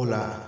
Hola, 0.00 0.47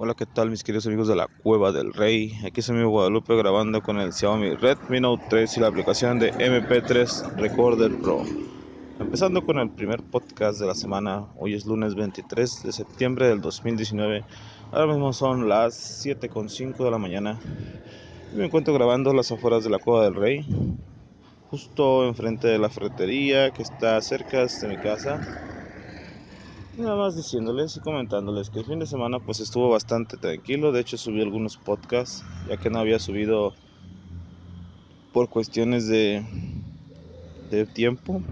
Hola, 0.00 0.14
¿qué 0.14 0.26
tal 0.26 0.48
mis 0.48 0.62
queridos 0.62 0.86
amigos 0.86 1.08
de 1.08 1.16
la 1.16 1.26
Cueva 1.42 1.72
del 1.72 1.92
Rey? 1.92 2.32
Aquí 2.46 2.60
es 2.60 2.70
mi 2.70 2.76
amigo 2.76 2.90
Guadalupe 2.90 3.34
grabando 3.34 3.82
con 3.82 3.98
el 3.98 4.12
Xiaomi 4.12 4.54
Redmi 4.54 5.00
Note 5.00 5.24
3 5.28 5.56
y 5.56 5.60
la 5.60 5.66
aplicación 5.66 6.20
de 6.20 6.32
MP3 6.34 7.34
Recorder 7.34 7.90
Pro. 8.00 8.22
Empezando 9.00 9.44
con 9.44 9.58
el 9.58 9.70
primer 9.70 10.04
podcast 10.04 10.60
de 10.60 10.68
la 10.68 10.76
semana, 10.76 11.26
hoy 11.36 11.54
es 11.54 11.66
lunes 11.66 11.96
23 11.96 12.62
de 12.62 12.72
septiembre 12.72 13.26
del 13.26 13.40
2019. 13.40 14.24
Ahora 14.70 14.86
mismo 14.86 15.12
son 15.12 15.48
las 15.48 15.74
7.5 16.06 16.84
de 16.84 16.90
la 16.92 16.98
mañana. 16.98 17.40
Y 18.32 18.36
me 18.36 18.44
encuentro 18.44 18.72
grabando 18.74 19.12
las 19.12 19.32
afueras 19.32 19.64
de 19.64 19.70
la 19.70 19.80
Cueva 19.80 20.04
del 20.04 20.14
Rey, 20.14 20.46
justo 21.50 22.06
enfrente 22.06 22.46
de 22.46 22.60
la 22.60 22.68
ferretería 22.68 23.50
que 23.50 23.62
está 23.62 24.00
cerca 24.00 24.46
de 24.46 24.68
mi 24.68 24.76
casa 24.76 25.18
Nada 26.78 26.94
más 26.94 27.16
diciéndoles 27.16 27.76
y 27.76 27.80
comentándoles 27.80 28.50
que 28.50 28.60
el 28.60 28.64
fin 28.64 28.78
de 28.78 28.86
semana 28.86 29.18
pues 29.18 29.40
estuvo 29.40 29.68
bastante 29.68 30.16
tranquilo. 30.16 30.70
De 30.70 30.80
hecho 30.80 30.96
subí 30.96 31.20
algunos 31.20 31.56
podcasts 31.56 32.22
ya 32.48 32.56
que 32.56 32.70
no 32.70 32.78
había 32.78 33.00
subido 33.00 33.52
por 35.12 35.28
cuestiones 35.28 35.88
de, 35.88 36.24
de 37.50 37.66
tiempo. 37.66 38.22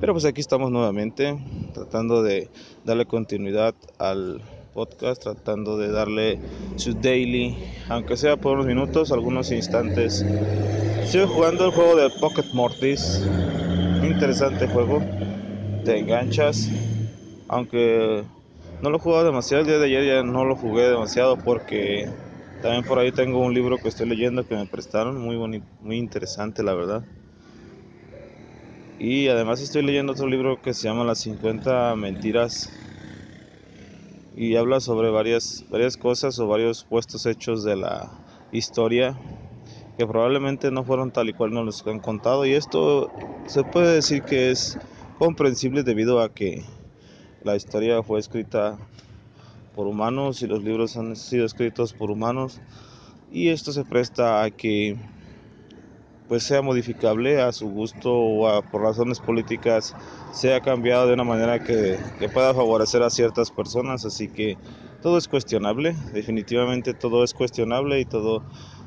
Pero 0.00 0.12
pues 0.12 0.24
aquí 0.24 0.40
estamos 0.40 0.70
nuevamente 0.70 1.36
tratando 1.74 2.22
de 2.22 2.48
darle 2.84 3.06
continuidad 3.06 3.74
al 3.98 4.40
podcast, 4.72 5.20
tratando 5.20 5.78
de 5.78 5.90
darle 5.90 6.38
su 6.76 6.94
daily, 6.94 7.56
aunque 7.88 8.16
sea 8.16 8.36
por 8.36 8.54
unos 8.54 8.66
minutos, 8.66 9.10
algunos 9.10 9.50
instantes. 9.50 10.22
Estoy 11.02 11.26
jugando 11.26 11.64
el 11.64 11.72
juego 11.72 11.96
de 11.96 12.08
Pocket 12.20 12.46
Mortis. 12.52 13.20
Interesante 14.04 14.68
juego. 14.68 15.00
Te 15.84 15.98
enganchas 15.98 16.70
aunque 17.50 18.24
no 18.80 18.90
lo 18.90 19.20
he 19.20 19.24
demasiado 19.24 19.62
el 19.62 19.66
día 19.66 19.78
de 19.78 19.86
ayer, 19.86 20.04
ya 20.06 20.22
no 20.22 20.44
lo 20.44 20.54
jugué 20.54 20.84
demasiado 20.84 21.36
porque 21.36 22.06
también 22.60 22.84
por 22.84 23.00
ahí 23.00 23.10
tengo 23.10 23.40
un 23.40 23.52
libro 23.54 23.80
que 23.80 23.88
estoy 23.88 24.08
leyendo 24.08 24.44
que 24.44 24.54
me 24.54 24.66
prestaron, 24.66 25.20
muy 25.20 25.36
bonito, 25.36 25.66
muy 25.80 25.98
interesante 25.98 26.62
la 26.62 26.74
verdad. 26.74 27.02
Y 29.00 29.26
además 29.26 29.60
estoy 29.60 29.82
leyendo 29.82 30.12
otro 30.12 30.28
libro 30.28 30.58
que 30.62 30.74
se 30.74 30.86
llama 30.86 31.02
Las 31.02 31.18
50 31.20 31.96
mentiras 31.96 32.70
y 34.32 34.54
habla 34.54 34.78
sobre 34.78 35.10
varias 35.10 35.64
varias 35.68 35.96
cosas 35.96 36.38
o 36.38 36.46
varios 36.46 36.84
puestos 36.84 37.26
hechos 37.26 37.64
de 37.64 37.74
la 37.74 38.12
historia 38.52 39.18
que 39.96 40.06
probablemente 40.06 40.70
no 40.70 40.84
fueron 40.84 41.10
tal 41.10 41.28
y 41.28 41.32
cual 41.34 41.50
nos 41.50 41.64
los 41.64 41.86
han 41.86 41.98
contado 41.98 42.46
y 42.46 42.52
esto 42.52 43.10
se 43.46 43.64
puede 43.64 43.92
decir 43.92 44.22
que 44.22 44.52
es 44.52 44.78
comprensible 45.18 45.82
debido 45.82 46.20
a 46.20 46.28
que 46.28 46.62
la 47.42 47.56
historia 47.56 48.02
fue 48.02 48.20
escrita 48.20 48.78
por 49.74 49.86
humanos 49.86 50.42
y 50.42 50.46
los 50.46 50.62
libros 50.62 50.96
han 50.96 51.16
sido 51.16 51.46
escritos 51.46 51.92
por 51.94 52.10
humanos 52.10 52.60
y 53.30 53.48
esto 53.48 53.72
se 53.72 53.84
presta 53.84 54.42
a 54.42 54.50
que 54.50 54.96
pues 56.28 56.44
sea 56.44 56.62
modificable 56.62 57.40
a 57.40 57.52
su 57.52 57.68
gusto 57.68 58.12
o 58.12 58.62
por 58.70 58.82
razones 58.82 59.20
políticas 59.20 59.94
sea 60.32 60.60
cambiado 60.60 61.08
de 61.08 61.14
una 61.14 61.24
manera 61.24 61.58
que, 61.58 61.98
que 62.18 62.28
pueda 62.28 62.54
favorecer 62.54 63.02
a 63.02 63.10
ciertas 63.10 63.50
personas. 63.50 64.04
Así 64.04 64.28
que 64.28 64.56
todo 65.00 65.18
es 65.18 65.26
cuestionable 65.26 65.96
definitivamente 66.12 66.94
todo 66.94 67.24
es 67.24 67.32
cuestionable 67.32 68.00
y 68.00 68.04
todo 68.04 68.44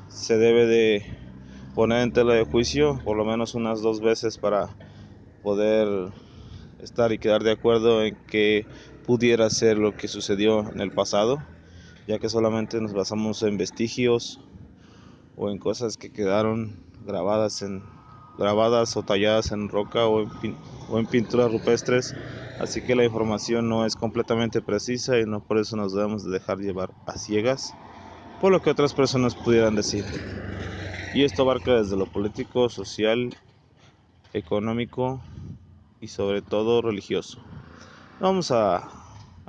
se 0.08 0.38
debe 0.38 0.66
de 0.68 1.06
poner 1.74 2.04
en 2.04 2.14
tela 2.14 2.36
de 2.36 2.44
juicio 2.44 3.02
por 3.04 3.18
lo 3.18 3.26
menos 3.26 3.56
unas 3.56 3.82
dos 3.82 4.00
veces 4.00 4.38
para 4.38 4.78
poder 5.42 5.88
estar 6.84 7.12
y 7.12 7.18
quedar 7.18 7.44
de 7.44 7.52
acuerdo 7.52 8.04
en 8.04 8.16
que 8.28 8.66
pudiera 9.06 9.50
ser 9.50 9.78
lo 9.78 9.96
que 9.96 10.08
sucedió 10.08 10.60
en 10.72 10.82
el 10.82 10.92
pasado, 10.92 11.42
ya 12.08 12.20
que 12.20 12.30
solamente 12.30 12.80
nos 12.82 12.94
basamos 12.94 13.42
en 13.44 13.58
vestigios 13.58 14.40
o 15.38 15.50
en 15.50 15.58
cosas 15.58 15.98
que 15.98 16.12
quedaron 16.12 16.76
grabadas 17.06 17.62
en 17.62 17.82
grabadas 18.38 18.98
o 18.98 19.04
talladas 19.04 19.52
en 19.52 19.70
roca 19.70 20.08
o 20.08 20.22
en, 20.22 20.58
o 20.90 21.00
en 21.00 21.06
pinturas 21.06 21.52
rupestres, 21.52 22.16
así 22.60 22.82
que 22.82 22.96
la 22.96 23.04
información 23.04 23.70
no 23.70 23.86
es 23.86 23.96
completamente 23.96 24.62
precisa 24.62 25.20
y 25.20 25.26
no 25.26 25.40
por 25.42 25.60
eso 25.60 25.76
nos 25.76 25.94
debemos 25.94 26.24
de 26.24 26.32
dejar 26.32 26.58
llevar 26.58 26.92
a 27.06 27.18
ciegas 27.18 27.74
por 28.42 28.52
lo 28.52 28.62
que 28.62 28.72
otras 28.72 28.94
personas 28.94 29.36
pudieran 29.36 29.76
decir. 29.76 30.04
Y 31.14 31.24
esto 31.24 31.44
abarca 31.44 31.76
desde 31.76 31.96
lo 31.96 32.08
político, 32.08 32.68
social, 32.70 33.30
económico, 34.34 35.22
y 36.04 36.10
sobre 36.10 36.42
todo 36.42 36.82
religioso. 36.82 37.40
Vamos 38.20 38.52
a, 38.52 38.90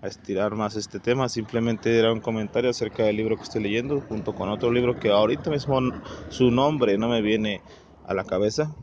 estirar 0.04 0.54
más 0.54 0.76
este 0.76 1.00
tema, 1.00 1.30
simplemente 1.30 1.98
era 1.98 2.12
un 2.12 2.20
comentario 2.20 2.68
acerca 2.68 3.04
del 3.04 3.16
libro 3.16 3.38
que 3.38 3.42
estoy 3.42 3.62
leyendo 3.62 4.02
junto 4.02 4.34
con 4.34 4.50
otro 4.50 4.70
libro 4.70 4.94
que 4.94 5.08
ahorita 5.08 5.48
mismo 5.48 5.80
su 6.28 6.50
nombre 6.50 6.98
no 6.98 7.08
me 7.08 7.22
viene 7.22 7.62
a 8.06 8.12
la 8.12 8.22
cabeza, 8.22 8.76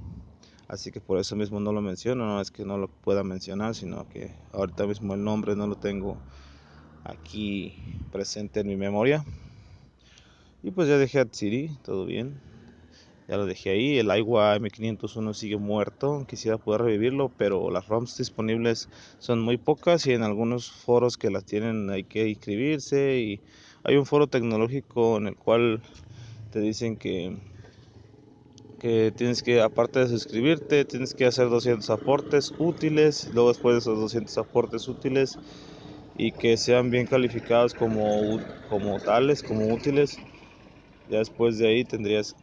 así 0.68 0.92
que 0.92 1.00
por 1.00 1.20
eso 1.20 1.36
mismo 1.36 1.59
no 1.59 1.74
lo 1.74 1.82
menciono, 1.82 2.26
no 2.26 2.42
es 2.42 2.50
que 2.50 2.66
no 2.66 2.80
lo 2.80 2.88
pueda 2.88 3.24
mencionar, 3.24 3.76
sino 3.76 4.09
que 4.09 4.34
ahorita 4.52 4.88
mismo 4.88 5.14
el 5.14 5.24
nombre 5.24 5.56
no 5.56 5.68
lo 5.68 5.76
tengo 5.76 6.18
aquí 7.03 7.76
presente 8.12 8.62
en 8.62 8.68
mi 8.68 8.76
memoria. 8.76 9.24
Y 10.64 10.72
pues 10.72 10.90
ya 10.90 10.98
dejé 10.98 11.20
a 11.20 11.28
Siri, 11.32 11.70
todo 11.84 12.06
bien 12.08 12.51
ya 13.31 13.38
lo 13.38 13.46
dejé 13.46 13.69
ahí. 13.69 13.97
El 13.97 14.12
Aiwa 14.12 14.58
M501 14.58 15.34
sigue 15.34 15.56
muerto. 15.56 16.25
Quisiera 16.28 16.58
poder 16.58 16.81
revivirlo, 16.81 17.31
pero 17.38 17.72
las 17.72 17.88
ROMs 17.88 18.18
disponibles 18.18 18.90
son 19.19 19.40
muy 19.40 19.58
pocas 19.58 20.06
y 20.06 20.12
en 20.12 20.24
algunos 20.24 20.69
foros 20.69 21.16
que 21.16 21.30
las 21.30 21.46
tienen 21.46 21.90
hay 21.90 22.03
que 22.03 22.28
inscribirse. 22.28 23.20
Y 23.20 23.40
hay 23.86 23.96
un 23.96 24.06
foro 24.06 24.28
tecnológico 24.28 25.16
en 25.16 25.28
el 25.28 25.38
cual 25.38 25.81
te 26.52 26.59
dicen 26.59 26.97
que, 26.97 27.38
que 28.80 29.14
tienes 29.16 29.41
que, 29.41 29.62
aparte 29.62 30.02
de 30.02 30.09
suscribirte, 30.09 30.84
tienes 30.84 31.14
que 31.14 31.25
hacer 31.25 31.47
200 31.50 31.90
aportes 31.90 32.52
útiles. 32.58 33.30
Luego, 33.34 33.47
después 33.47 33.75
de 33.75 33.80
esos 33.80 33.97
200 33.97 34.38
aportes 34.40 34.90
útiles 34.90 35.38
y 36.18 36.34
que 36.34 36.58
sean 36.58 36.91
bien 36.91 37.08
calificados 37.08 37.74
como, 37.75 38.41
como 38.68 39.00
tales, 39.00 39.41
como 39.41 39.74
útiles. 39.74 40.18
Ya 41.09 41.20
después 41.20 41.58
de 41.59 41.70
ahí 41.70 41.85
tendrías 41.85 42.35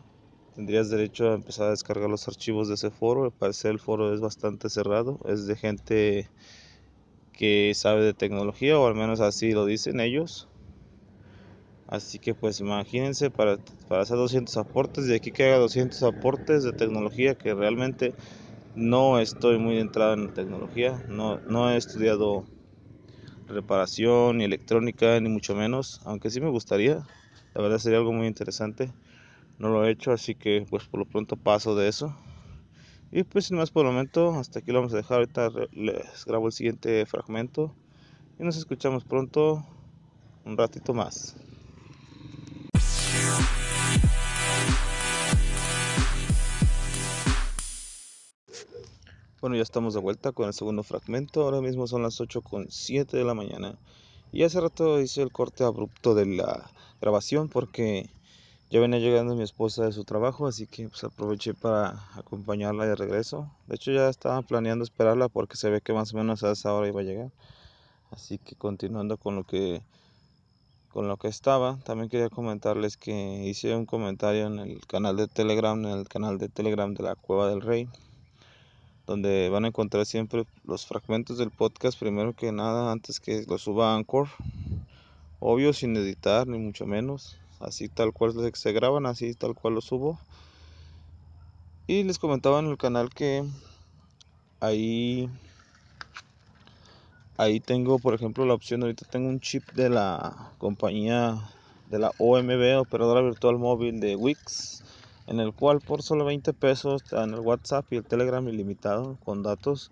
tendrías 0.58 0.90
derecho 0.90 1.30
a 1.30 1.34
empezar 1.34 1.68
a 1.68 1.70
descargar 1.70 2.10
los 2.10 2.26
archivos 2.26 2.66
de 2.66 2.74
ese 2.74 2.90
foro. 2.90 3.22
Al 3.22 3.30
parecer 3.30 3.70
el 3.70 3.78
foro 3.78 4.12
es 4.12 4.18
bastante 4.20 4.68
cerrado, 4.68 5.20
es 5.26 5.46
de 5.46 5.54
gente 5.54 6.30
que 7.32 7.72
sabe 7.76 8.02
de 8.02 8.12
tecnología, 8.12 8.76
o 8.76 8.88
al 8.88 8.96
menos 8.96 9.20
así 9.20 9.52
lo 9.52 9.64
dicen 9.66 10.00
ellos. 10.00 10.48
Así 11.86 12.18
que 12.18 12.34
pues 12.34 12.58
imagínense 12.58 13.30
para, 13.30 13.58
para 13.86 14.02
hacer 14.02 14.16
200 14.16 14.56
aportes, 14.56 15.06
de 15.06 15.14
aquí 15.14 15.30
que 15.30 15.44
haga 15.44 15.58
200 15.58 16.02
aportes 16.02 16.64
de 16.64 16.72
tecnología, 16.72 17.36
que 17.36 17.54
realmente 17.54 18.14
no 18.74 19.20
estoy 19.20 19.58
muy 19.58 19.78
entrado 19.78 20.14
en 20.14 20.28
tecnología, 20.30 21.04
no, 21.06 21.38
no 21.46 21.70
he 21.70 21.76
estudiado 21.76 22.46
reparación 23.46 24.38
ni 24.38 24.44
electrónica, 24.44 25.20
ni 25.20 25.28
mucho 25.28 25.54
menos, 25.54 26.00
aunque 26.04 26.30
sí 26.30 26.40
me 26.40 26.50
gustaría, 26.50 27.06
la 27.54 27.62
verdad 27.62 27.78
sería 27.78 27.98
algo 27.98 28.12
muy 28.12 28.26
interesante 28.26 28.92
no 29.58 29.68
lo 29.68 29.84
he 29.84 29.90
hecho, 29.90 30.12
así 30.12 30.34
que 30.34 30.66
pues 30.68 30.84
por 30.84 31.00
lo 31.00 31.06
pronto 31.06 31.36
paso 31.36 31.74
de 31.74 31.88
eso. 31.88 32.14
Y 33.10 33.22
pues 33.22 33.46
sin 33.46 33.56
más 33.56 33.70
por 33.70 33.86
el 33.86 33.92
momento, 33.92 34.34
hasta 34.34 34.58
aquí 34.58 34.70
lo 34.70 34.78
vamos 34.78 34.92
a 34.92 34.98
dejar, 34.98 35.18
ahorita 35.18 35.50
les 35.72 36.24
grabo 36.24 36.46
el 36.46 36.52
siguiente 36.52 37.06
fragmento 37.06 37.74
y 38.38 38.44
nos 38.44 38.56
escuchamos 38.56 39.04
pronto 39.04 39.64
un 40.44 40.56
ratito 40.56 40.94
más. 40.94 41.36
Bueno, 49.40 49.54
ya 49.54 49.62
estamos 49.62 49.94
de 49.94 50.00
vuelta 50.00 50.32
con 50.32 50.48
el 50.48 50.52
segundo 50.52 50.82
fragmento. 50.82 51.42
Ahora 51.42 51.60
mismo 51.60 51.86
son 51.86 52.02
las 52.02 52.20
8 52.20 52.42
con 52.42 52.66
7 52.70 53.16
de 53.16 53.24
la 53.24 53.34
mañana. 53.34 53.78
Y 54.32 54.42
hace 54.42 54.60
rato 54.60 55.00
hice 55.00 55.22
el 55.22 55.30
corte 55.30 55.62
abrupto 55.62 56.14
de 56.14 56.26
la 56.26 56.70
grabación 57.00 57.48
porque 57.48 58.10
ya 58.70 58.80
venía 58.80 58.98
llegando 58.98 59.34
mi 59.34 59.42
esposa 59.42 59.84
de 59.84 59.92
su 59.92 60.04
trabajo, 60.04 60.46
así 60.46 60.66
que 60.66 60.88
pues 60.88 61.02
aproveché 61.04 61.54
para 61.54 62.04
acompañarla 62.14 62.86
de 62.86 62.94
regreso. 62.96 63.50
De 63.66 63.76
hecho 63.76 63.92
ya 63.92 64.08
estaba 64.08 64.42
planeando 64.42 64.84
esperarla 64.84 65.28
porque 65.28 65.56
se 65.56 65.70
ve 65.70 65.80
que 65.80 65.92
más 65.92 66.12
o 66.12 66.18
menos 66.18 66.44
a 66.44 66.52
esa 66.52 66.74
hora 66.74 66.88
iba 66.88 67.00
a 67.00 67.04
llegar. 67.04 67.30
Así 68.10 68.38
que 68.38 68.56
continuando 68.56 69.16
con 69.16 69.36
lo 69.36 69.44
que 69.44 69.82
con 70.90 71.06
lo 71.08 71.16
que 71.18 71.28
estaba, 71.28 71.78
también 71.84 72.08
quería 72.08 72.30
comentarles 72.30 72.96
que 72.96 73.44
hice 73.44 73.74
un 73.74 73.86
comentario 73.86 74.46
en 74.46 74.58
el 74.58 74.86
canal 74.86 75.16
de 75.16 75.28
Telegram, 75.28 75.78
en 75.84 75.98
el 75.98 76.08
canal 76.08 76.38
de 76.38 76.48
Telegram 76.48 76.92
de 76.94 77.02
la 77.04 77.14
Cueva 77.14 77.48
del 77.48 77.60
Rey 77.60 77.88
donde 79.08 79.48
van 79.48 79.64
a 79.64 79.68
encontrar 79.68 80.04
siempre 80.04 80.44
los 80.64 80.84
fragmentos 80.84 81.38
del 81.38 81.50
podcast 81.50 81.98
primero 81.98 82.34
que 82.34 82.52
nada 82.52 82.92
antes 82.92 83.20
que 83.20 83.42
lo 83.48 83.56
suba 83.56 83.94
Anchor 83.94 84.28
obvio 85.40 85.72
sin 85.72 85.96
editar 85.96 86.46
ni 86.46 86.58
mucho 86.58 86.84
menos 86.84 87.38
así 87.60 87.88
tal 87.88 88.12
cual 88.12 88.32
se 88.54 88.72
graban 88.72 89.06
así 89.06 89.34
tal 89.34 89.54
cual 89.54 89.74
lo 89.74 89.80
subo 89.80 90.18
y 91.86 92.02
les 92.02 92.18
comentaba 92.18 92.58
en 92.60 92.66
el 92.66 92.76
canal 92.76 93.10
que 93.10 93.44
ahí 94.60 95.28
ahí 97.36 97.60
tengo 97.60 97.98
por 97.98 98.14
ejemplo 98.14 98.44
la 98.44 98.54
opción 98.54 98.82
ahorita 98.82 99.06
tengo 99.10 99.28
un 99.28 99.40
chip 99.40 99.64
de 99.72 99.88
la 99.88 100.52
compañía 100.58 101.50
de 101.90 101.98
la 101.98 102.12
OMB 102.18 102.80
operadora 102.80 103.22
virtual 103.22 103.58
móvil 103.58 104.00
de 104.00 104.16
Wix 104.16 104.82
en 105.28 105.40
el 105.40 105.52
cual 105.52 105.80
por 105.80 106.02
solo 106.02 106.24
20 106.24 106.54
pesos 106.54 107.02
en 107.12 107.34
el 107.34 107.40
WhatsApp 107.40 107.84
y 107.92 107.96
el 107.96 108.04
Telegram 108.04 108.46
ilimitado 108.48 109.18
con 109.24 109.42
datos. 109.42 109.90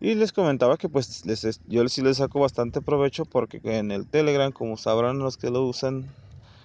Y 0.00 0.14
les 0.14 0.32
comentaba 0.32 0.76
que 0.76 0.88
pues 0.88 1.26
les, 1.26 1.60
yo 1.66 1.88
sí 1.88 2.02
les 2.02 2.18
saco 2.18 2.40
bastante 2.40 2.80
provecho 2.80 3.24
porque 3.24 3.60
en 3.64 3.90
el 3.90 4.06
Telegram, 4.06 4.52
como 4.52 4.76
sabrán 4.76 5.18
los 5.18 5.36
que 5.36 5.50
lo 5.50 5.64
usan, 5.66 6.06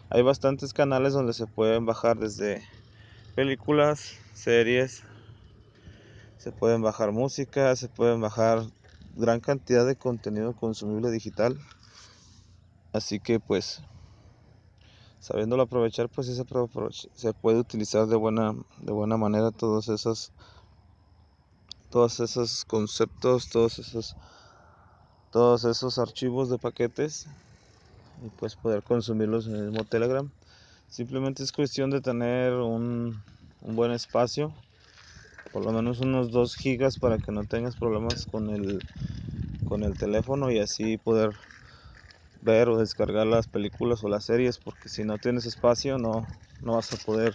hay 0.09 0.21
bastantes 0.21 0.73
canales 0.73 1.13
donde 1.13 1.33
se 1.33 1.47
pueden 1.47 1.85
bajar 1.85 2.17
desde 2.17 2.63
películas, 3.35 4.15
series, 4.33 5.03
se 6.37 6.51
pueden 6.51 6.81
bajar 6.81 7.11
música, 7.11 7.75
se 7.75 7.89
pueden 7.89 8.21
bajar 8.21 8.61
gran 9.15 9.41
cantidad 9.41 9.85
de 9.85 9.97
contenido 9.97 10.55
consumible 10.55 11.11
digital. 11.11 11.57
Así 12.93 13.19
que 13.19 13.39
pues 13.39 13.81
sabiéndolo 15.19 15.63
aprovechar, 15.63 16.07
pues 16.09 16.27
se 16.27 17.33
puede 17.33 17.59
utilizar 17.59 18.07
de 18.07 18.15
buena, 18.15 18.53
de 18.77 18.93
buena 18.93 19.17
manera 19.17 19.51
todos 19.51 19.89
esos, 19.89 20.31
todos 21.89 22.21
esos 22.21 22.63
conceptos, 22.63 23.49
todos 23.49 23.77
esos, 23.79 24.15
todos 25.31 25.65
esos 25.65 25.97
archivos 25.97 26.49
de 26.49 26.59
paquetes 26.59 27.27
y 28.21 28.29
pues 28.29 28.55
poder 28.55 28.83
consumirlos 28.83 29.47
en 29.47 29.55
el 29.55 29.63
mismo 29.65 29.85
Telegram. 29.85 30.29
Simplemente 30.89 31.43
es 31.43 31.51
cuestión 31.51 31.89
de 31.89 32.01
tener 32.01 32.53
un, 32.53 33.21
un 33.61 33.75
buen 33.75 33.91
espacio, 33.91 34.53
por 35.51 35.63
lo 35.63 35.71
menos 35.71 35.99
unos 35.99 36.31
2 36.31 36.55
gigas 36.55 36.97
para 36.97 37.19
que 37.19 37.31
no 37.31 37.45
tengas 37.45 37.75
problemas 37.75 38.25
con 38.25 38.49
el, 38.49 38.83
con 39.65 39.83
el 39.83 39.97
teléfono 39.97 40.51
y 40.51 40.59
así 40.59 40.97
poder 40.97 41.31
ver 42.41 42.69
o 42.69 42.77
descargar 42.77 43.27
las 43.27 43.47
películas 43.47 44.03
o 44.03 44.09
las 44.09 44.25
series 44.25 44.57
porque 44.59 44.89
si 44.89 45.03
no 45.03 45.17
tienes 45.17 45.45
espacio 45.45 45.97
no, 45.97 46.27
no 46.61 46.75
vas 46.75 46.93
a 46.93 46.97
poder 46.97 47.33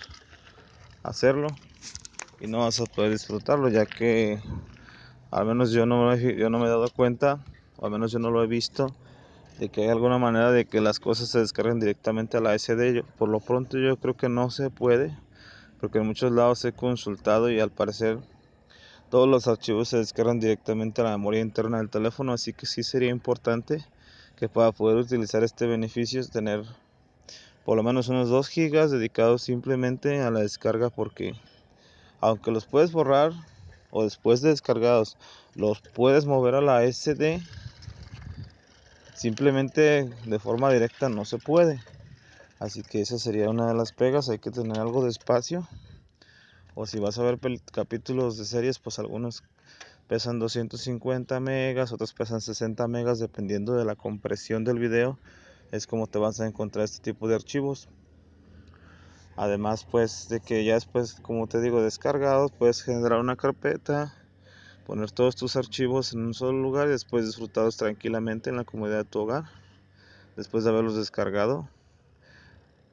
hacerlo 1.02 1.58
y 2.40 2.46
no 2.46 2.60
vas 2.60 2.80
a 2.80 2.86
poder 2.86 3.10
disfrutarlo 3.10 3.68
ya 3.68 3.86
que 3.86 4.40
al 5.30 5.46
menos 5.46 5.72
yo 5.72 5.86
no, 5.86 6.14
yo 6.16 6.50
no 6.50 6.58
me 6.58 6.66
he 6.66 6.68
dado 6.70 6.90
cuenta 6.90 7.44
o 7.76 7.86
al 7.86 7.92
menos 7.92 8.12
yo 8.12 8.18
no 8.18 8.30
lo 8.30 8.42
he 8.42 8.46
visto 8.46 8.94
de 9.62 9.68
que 9.68 9.82
hay 9.82 9.90
alguna 9.90 10.18
manera 10.18 10.50
de 10.50 10.64
que 10.64 10.80
las 10.80 10.98
cosas 10.98 11.28
se 11.28 11.38
descarguen 11.38 11.78
directamente 11.78 12.36
a 12.36 12.40
la 12.40 12.58
SD 12.58 13.04
por 13.16 13.28
lo 13.28 13.38
pronto 13.38 13.78
yo 13.78 13.96
creo 13.96 14.16
que 14.16 14.28
no 14.28 14.50
se 14.50 14.70
puede 14.70 15.16
porque 15.80 15.98
en 15.98 16.06
muchos 16.08 16.32
lados 16.32 16.64
he 16.64 16.72
consultado 16.72 17.48
y 17.48 17.60
al 17.60 17.70
parecer 17.70 18.18
todos 19.08 19.28
los 19.28 19.46
archivos 19.46 19.88
se 19.88 19.98
descargan 19.98 20.40
directamente 20.40 21.00
a 21.00 21.04
la 21.04 21.10
memoria 21.12 21.40
interna 21.40 21.78
del 21.78 21.90
teléfono 21.90 22.32
así 22.32 22.52
que 22.52 22.66
sí 22.66 22.82
sería 22.82 23.10
importante 23.10 23.86
que 24.34 24.48
para 24.48 24.72
poder 24.72 24.96
utilizar 24.96 25.44
este 25.44 25.68
beneficio 25.68 26.20
es 26.20 26.30
tener 26.30 26.64
por 27.64 27.76
lo 27.76 27.84
menos 27.84 28.08
unos 28.08 28.30
2 28.30 28.48
gigas 28.48 28.90
dedicados 28.90 29.42
simplemente 29.42 30.22
a 30.22 30.32
la 30.32 30.40
descarga 30.40 30.90
porque 30.90 31.34
aunque 32.20 32.50
los 32.50 32.66
puedes 32.66 32.90
borrar 32.90 33.30
o 33.92 34.02
después 34.02 34.40
de 34.40 34.48
descargados 34.48 35.16
los 35.54 35.82
puedes 35.82 36.26
mover 36.26 36.56
a 36.56 36.60
la 36.60 36.82
SD 36.84 37.40
simplemente 39.14 40.10
de 40.26 40.38
forma 40.38 40.72
directa 40.72 41.08
no 41.08 41.24
se 41.24 41.38
puede 41.38 41.80
así 42.60 42.82
que 42.82 43.00
esa 43.00 43.18
sería 43.18 43.50
una 43.50 43.68
de 43.68 43.74
las 43.74 43.92
pegas 43.92 44.28
hay 44.28 44.38
que 44.38 44.50
tener 44.50 44.78
algo 44.78 45.04
de 45.04 45.10
espacio 45.10 45.68
o 46.74 46.86
si 46.86 46.98
vas 46.98 47.18
a 47.18 47.22
ver 47.22 47.38
capítulos 47.72 48.38
de 48.38 48.44
series 48.44 48.78
pues 48.78 48.98
algunos 48.98 49.42
pesan 50.12 50.38
250 50.38 51.40
megas, 51.40 51.90
otros 51.90 52.12
pesan 52.12 52.42
60 52.42 52.86
megas 52.86 53.18
dependiendo 53.18 53.74
de 53.74 53.84
la 53.84 53.96
compresión 53.96 54.62
del 54.62 54.78
video. 54.78 55.18
Es 55.70 55.86
como 55.86 56.06
te 56.06 56.18
vas 56.18 56.38
a 56.40 56.46
encontrar 56.46 56.84
este 56.84 57.00
tipo 57.00 57.28
de 57.28 57.34
archivos. 57.34 57.88
Además, 59.36 59.86
pues 59.90 60.28
de 60.28 60.40
que 60.40 60.64
ya 60.64 60.74
después, 60.74 61.14
como 61.22 61.46
te 61.46 61.62
digo, 61.62 61.80
descargados, 61.82 62.52
puedes 62.52 62.82
generar 62.82 63.20
una 63.20 63.36
carpeta, 63.36 64.14
poner 64.86 65.10
todos 65.10 65.36
tus 65.36 65.56
archivos 65.56 66.12
en 66.12 66.26
un 66.26 66.34
solo 66.34 66.60
lugar 66.60 66.88
y 66.88 66.92
después 66.92 67.26
disfrutarlos 67.26 67.76
tranquilamente 67.76 68.50
en 68.50 68.56
la 68.56 68.64
comodidad 68.64 68.98
de 68.98 69.04
tu 69.04 69.20
hogar, 69.20 69.44
después 70.36 70.64
de 70.64 70.70
haberlos 70.70 70.96
descargado. 70.96 71.68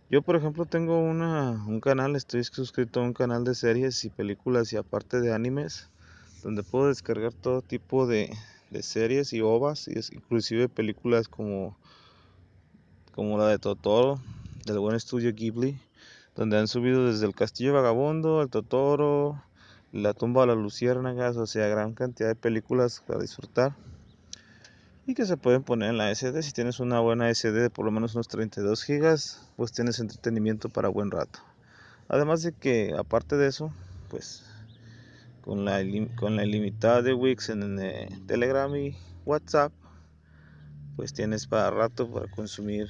Yo, 0.09 0.21
por 0.21 0.35
ejemplo, 0.35 0.65
tengo 0.65 0.99
una, 0.99 1.51
un 1.51 1.79
canal, 1.79 2.15
estoy 2.15 2.43
suscrito 2.43 2.99
a 2.99 3.03
un 3.03 3.13
canal 3.13 3.43
de 3.43 3.53
series 3.53 4.03
y 4.05 4.09
películas 4.09 4.73
y 4.73 4.77
aparte 4.77 5.21
de 5.21 5.33
animes 5.33 5.89
donde 6.41 6.63
puedo 6.63 6.87
descargar 6.87 7.33
todo 7.33 7.61
tipo 7.61 8.07
de, 8.07 8.35
series 8.81 9.33
y 9.33 9.41
ovas, 9.41 9.87
y 9.87 9.93
inclusive 10.15 10.69
películas 10.69 11.27
como, 11.27 11.77
como 13.13 13.37
la 13.37 13.47
de 13.47 13.59
Totoro, 13.59 14.21
del 14.65 14.79
buen 14.79 14.95
estudio 14.95 15.33
Ghibli, 15.33 15.79
donde 16.35 16.57
han 16.57 16.67
subido 16.67 17.05
desde 17.05 17.25
el 17.25 17.35
Castillo 17.35 17.73
Vagabundo, 17.73 18.41
el 18.41 18.49
Totoro, 18.49 19.43
la 19.91 20.13
tumba 20.13 20.41
de 20.41 20.47
las 20.47 20.57
luciérnagas, 20.57 21.37
o 21.37 21.47
sea, 21.47 21.67
gran 21.67 21.93
cantidad 21.93 22.29
de 22.29 22.35
películas 22.35 23.03
para 23.05 23.19
disfrutar 23.19 23.75
y 25.09 25.15
que 25.15 25.25
se 25.25 25.37
pueden 25.37 25.63
poner 25.63 25.89
en 25.89 25.97
la 25.97 26.13
SD. 26.13 26.43
Si 26.43 26.51
tienes 26.51 26.79
una 26.79 26.99
buena 26.99 27.33
SD 27.33 27.53
de 27.53 27.69
por 27.71 27.83
lo 27.83 27.91
menos 27.91 28.13
unos 28.13 28.27
32 28.27 28.83
gigas, 28.83 29.49
pues 29.55 29.71
tienes 29.71 29.99
entretenimiento 29.99 30.69
para 30.69 30.87
buen 30.87 31.09
rato. 31.09 31.39
Además 32.07 32.43
de 32.43 32.51
que, 32.51 32.93
aparte 32.95 33.35
de 33.35 33.47
eso, 33.47 33.73
pues 34.09 34.45
con 35.41 35.65
la, 35.65 35.79
con 36.15 36.35
la 36.35 36.45
ilimitada 36.45 37.01
de 37.01 37.15
Wix 37.15 37.49
en, 37.49 37.79
eh, 37.79 38.07
Telegram 38.27 38.75
y 38.75 38.95
WhatsApp, 39.25 39.73
pues 40.95 41.13
tienes 41.13 41.47
para 41.47 41.71
rato 41.71 42.11
para 42.11 42.27
consumir 42.27 42.87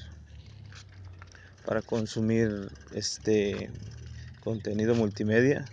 para 1.66 1.82
consumir 1.82 2.70
este 2.94 3.70
contenido 4.44 4.96
multimedia 4.96 5.66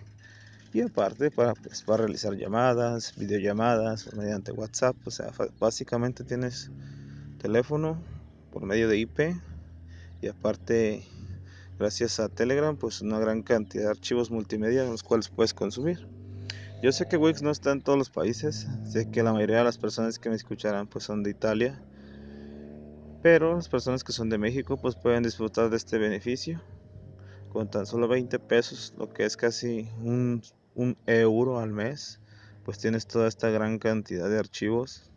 y 0.73 0.81
aparte 0.81 1.31
para, 1.31 1.53
pues, 1.53 1.81
para 1.83 2.03
realizar 2.03 2.35
llamadas, 2.35 3.13
videollamadas 3.15 4.13
mediante 4.15 4.51
WhatsApp, 4.51 4.95
o 5.05 5.11
sea, 5.11 5.31
básicamente 5.59 6.23
tienes 6.23 6.69
teléfono 7.37 7.97
por 8.51 8.65
medio 8.65 8.87
de 8.87 8.97
IP 8.97 9.35
y 10.21 10.27
aparte 10.27 11.03
gracias 11.77 12.19
a 12.19 12.27
Telegram 12.27 12.75
pues 12.75 13.01
una 13.01 13.19
gran 13.19 13.43
cantidad 13.43 13.83
de 13.83 13.89
archivos 13.91 14.31
multimedia 14.31 14.83
los 14.85 15.03
cuales 15.03 15.29
puedes 15.29 15.53
consumir. 15.53 16.07
Yo 16.81 16.91
sé 16.91 17.07
que 17.07 17.17
Wix 17.17 17.41
no 17.41 17.51
está 17.51 17.71
en 17.71 17.81
todos 17.81 17.97
los 17.97 18.09
países, 18.09 18.67
sé 18.85 19.09
que 19.09 19.23
la 19.23 19.33
mayoría 19.33 19.57
de 19.57 19.63
las 19.63 19.77
personas 19.77 20.19
que 20.19 20.29
me 20.29 20.35
escucharán 20.35 20.87
pues 20.87 21.05
son 21.05 21.23
de 21.23 21.31
Italia, 21.31 21.81
pero 23.23 23.55
las 23.55 23.69
personas 23.69 24.03
que 24.03 24.11
son 24.11 24.29
de 24.29 24.37
México 24.37 24.77
pues 24.77 24.95
pueden 24.95 25.23
disfrutar 25.23 25.69
de 25.69 25.77
este 25.77 25.97
beneficio 25.97 26.61
con 27.57 27.67
tan 27.69 27.87
solo 27.87 28.07
20 28.07 28.37
pesos, 28.37 28.93
lo 28.99 29.11
que 29.11 29.25
es 29.25 29.35
casi 29.35 29.89
un, 30.03 30.43
un 30.75 30.95
euro 31.07 31.57
al 31.57 31.71
mes, 31.71 32.19
pues 32.63 32.77
tienes 32.77 33.07
toda 33.07 33.27
esta 33.27 33.49
gran 33.49 33.79
cantidad 33.79 34.29
de 34.29 34.37
archivos 34.37 35.09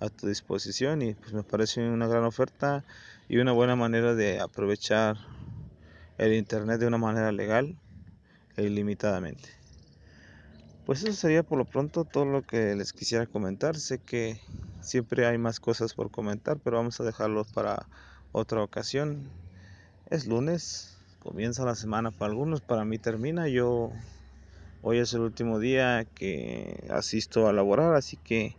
a 0.00 0.08
tu 0.08 0.26
disposición 0.26 1.00
y 1.00 1.14
pues 1.14 1.32
me 1.32 1.44
parece 1.44 1.88
una 1.88 2.08
gran 2.08 2.24
oferta 2.24 2.84
y 3.28 3.36
una 3.36 3.52
buena 3.52 3.76
manera 3.76 4.16
de 4.16 4.40
aprovechar 4.40 5.16
el 6.18 6.34
internet 6.34 6.80
de 6.80 6.88
una 6.88 6.98
manera 6.98 7.30
legal 7.30 7.78
e 8.56 8.64
ilimitadamente. 8.64 9.48
Pues 10.86 11.04
eso 11.04 11.12
sería 11.12 11.44
por 11.44 11.56
lo 11.56 11.66
pronto 11.66 12.04
todo 12.04 12.24
lo 12.24 12.42
que 12.42 12.74
les 12.74 12.92
quisiera 12.92 13.26
comentar. 13.26 13.76
Sé 13.76 14.00
que 14.00 14.40
siempre 14.82 15.24
hay 15.24 15.38
más 15.38 15.60
cosas 15.60 15.94
por 15.94 16.10
comentar, 16.10 16.58
pero 16.64 16.78
vamos 16.78 17.00
a 17.00 17.04
dejarlo 17.04 17.44
para 17.54 17.86
otra 18.32 18.60
ocasión. 18.64 19.30
Es 20.10 20.26
lunes, 20.26 20.95
comienza 21.26 21.64
la 21.64 21.74
semana 21.74 22.12
para 22.12 22.30
algunos, 22.30 22.60
para 22.60 22.84
mí 22.84 22.98
termina. 22.98 23.48
Yo 23.48 23.90
Hoy 24.88 24.98
es 24.98 25.12
el 25.14 25.22
último 25.22 25.58
día 25.58 26.04
que 26.14 26.86
asisto 26.90 27.48
a 27.48 27.52
laborar, 27.52 27.96
así 27.96 28.16
que 28.16 28.54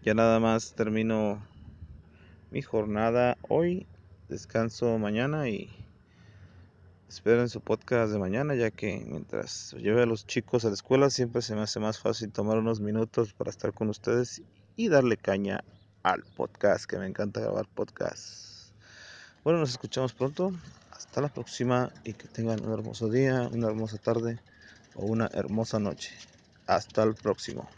ya 0.00 0.14
nada 0.14 0.38
más 0.38 0.74
termino 0.74 1.44
mi 2.52 2.62
jornada 2.62 3.36
hoy, 3.48 3.88
descanso 4.28 4.96
mañana 4.98 5.48
y 5.48 5.68
esperen 7.08 7.48
su 7.48 7.60
podcast 7.60 8.12
de 8.12 8.20
mañana, 8.20 8.54
ya 8.54 8.70
que 8.70 9.04
mientras 9.08 9.72
lleve 9.72 10.04
a 10.04 10.06
los 10.06 10.24
chicos 10.24 10.64
a 10.64 10.68
la 10.68 10.74
escuela 10.74 11.10
siempre 11.10 11.42
se 11.42 11.56
me 11.56 11.62
hace 11.62 11.80
más 11.80 11.98
fácil 11.98 12.30
tomar 12.30 12.58
unos 12.58 12.78
minutos 12.78 13.32
para 13.32 13.50
estar 13.50 13.72
con 13.72 13.88
ustedes 13.88 14.42
y 14.76 14.88
darle 14.88 15.16
caña 15.16 15.64
al 16.04 16.22
podcast, 16.36 16.84
que 16.84 16.96
me 16.96 17.08
encanta 17.08 17.40
grabar 17.40 17.66
podcasts. 17.66 18.72
Bueno, 19.42 19.58
nos 19.58 19.70
escuchamos 19.70 20.12
pronto. 20.12 20.52
Hasta 20.96 21.20
la 21.20 21.28
próxima 21.28 21.92
y 22.04 22.14
que 22.14 22.26
tengan 22.26 22.64
un 22.64 22.72
hermoso 22.72 23.10
día, 23.10 23.50
una 23.52 23.66
hermosa 23.66 23.98
tarde 23.98 24.38
o 24.94 25.04
una 25.04 25.28
hermosa 25.34 25.78
noche. 25.78 26.10
Hasta 26.66 27.02
el 27.02 27.14
próximo. 27.14 27.68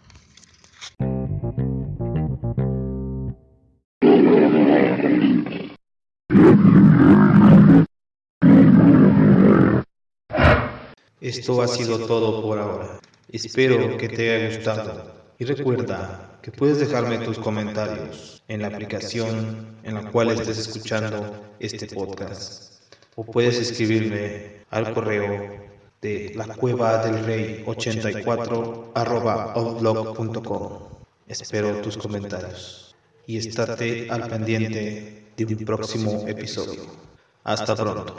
Esto 11.21 11.61
ha 11.61 11.67
sido 11.67 12.07
todo 12.07 12.41
por 12.41 12.61
ahora. 12.61 13.01
Espero 13.33 13.97
que 13.97 14.09
te 14.09 14.33
haya 14.33 14.57
gustado. 14.57 15.33
Y 15.41 15.45
recuerda 15.45 16.39
que 16.41 16.53
puedes 16.53 16.79
dejarme 16.79 17.19
tus 17.19 17.41
comentarios 17.41 18.45
en 18.47 18.63
la 18.63 18.69
aplicación 18.69 19.81
en 19.83 19.95
la 19.95 20.09
cual 20.13 20.31
estés 20.31 20.59
escuchando 20.59 21.53
este 21.59 21.89
podcast. 21.89 22.78
O 23.21 23.25
puedes 23.25 23.59
escribirme 23.59 24.63
al 24.71 24.95
correo 24.95 25.27
de 26.01 26.35
la 26.37 26.55
cueva 26.55 27.05
del 27.05 27.25
rey 27.25 27.65
84 27.67 28.93
arroba 28.95 29.55
outlook.com. 29.55 30.87
Espero 31.27 31.81
tus 31.81 31.97
comentarios 31.97 32.95
y 33.27 33.39
estate 33.39 34.07
al 34.09 34.29
pendiente 34.29 35.33
de 35.37 35.45
un 35.45 35.57
próximo 35.65 36.29
episodio. 36.29 36.83
Hasta 37.43 37.75
pronto. 37.75 38.15